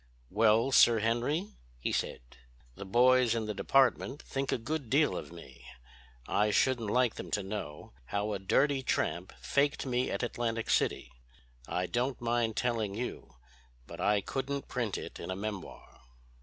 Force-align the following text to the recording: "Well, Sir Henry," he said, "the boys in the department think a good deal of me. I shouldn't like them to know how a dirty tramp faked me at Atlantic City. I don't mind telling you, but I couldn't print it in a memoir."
"Well, 0.31 0.71
Sir 0.71 0.97
Henry," 0.97 1.53
he 1.77 1.91
said, 1.91 2.21
"the 2.73 2.85
boys 2.85 3.35
in 3.35 3.45
the 3.45 3.53
department 3.53 4.19
think 4.23 4.51
a 4.51 4.57
good 4.57 4.89
deal 4.89 5.15
of 5.15 5.31
me. 5.31 5.63
I 6.27 6.49
shouldn't 6.49 6.89
like 6.89 7.17
them 7.17 7.29
to 7.29 7.43
know 7.43 7.93
how 8.05 8.33
a 8.33 8.39
dirty 8.39 8.81
tramp 8.81 9.31
faked 9.39 9.85
me 9.85 10.09
at 10.09 10.23
Atlantic 10.23 10.71
City. 10.71 11.11
I 11.67 11.85
don't 11.85 12.19
mind 12.19 12.57
telling 12.57 12.95
you, 12.95 13.35
but 13.85 14.01
I 14.01 14.21
couldn't 14.21 14.67
print 14.67 14.97
it 14.97 15.19
in 15.19 15.29
a 15.29 15.35
memoir." 15.35 16.01